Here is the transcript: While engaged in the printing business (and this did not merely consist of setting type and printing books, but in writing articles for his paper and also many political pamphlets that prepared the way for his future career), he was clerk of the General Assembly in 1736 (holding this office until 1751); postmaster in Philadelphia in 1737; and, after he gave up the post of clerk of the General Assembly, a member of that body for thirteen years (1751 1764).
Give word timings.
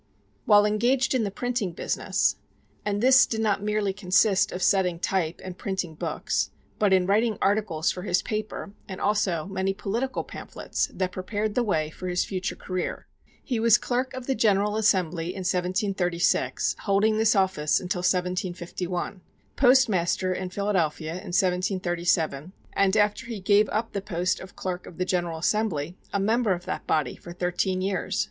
While 0.45 0.65
engaged 0.65 1.13
in 1.13 1.25
the 1.25 1.29
printing 1.29 1.73
business 1.73 2.37
(and 2.83 3.03
this 3.03 3.27
did 3.27 3.39
not 3.39 3.61
merely 3.61 3.93
consist 3.93 4.51
of 4.51 4.63
setting 4.63 4.97
type 4.97 5.39
and 5.43 5.59
printing 5.59 5.93
books, 5.93 6.49
but 6.79 6.91
in 6.91 7.05
writing 7.05 7.37
articles 7.39 7.91
for 7.91 8.01
his 8.01 8.23
paper 8.23 8.71
and 8.87 8.99
also 8.99 9.45
many 9.45 9.75
political 9.75 10.23
pamphlets 10.23 10.89
that 10.91 11.11
prepared 11.11 11.53
the 11.53 11.61
way 11.61 11.91
for 11.91 12.07
his 12.07 12.25
future 12.25 12.55
career), 12.55 13.05
he 13.43 13.59
was 13.59 13.77
clerk 13.77 14.15
of 14.15 14.25
the 14.25 14.33
General 14.33 14.75
Assembly 14.75 15.27
in 15.35 15.41
1736 15.45 16.77
(holding 16.79 17.19
this 17.19 17.35
office 17.35 17.79
until 17.79 17.99
1751); 17.99 19.21
postmaster 19.55 20.33
in 20.33 20.49
Philadelphia 20.49 21.11
in 21.11 21.31
1737; 21.31 22.53
and, 22.73 22.97
after 22.97 23.27
he 23.27 23.39
gave 23.39 23.69
up 23.69 23.93
the 23.93 24.01
post 24.01 24.39
of 24.39 24.55
clerk 24.55 24.87
of 24.87 24.97
the 24.97 25.05
General 25.05 25.37
Assembly, 25.37 25.95
a 26.11 26.19
member 26.19 26.53
of 26.53 26.65
that 26.65 26.87
body 26.87 27.15
for 27.15 27.33
thirteen 27.33 27.81
years 27.83 28.15
(1751 28.15 28.15
1764). 28.17 28.19